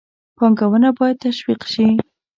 [0.37, 1.85] پانګونه باید تشویق شي.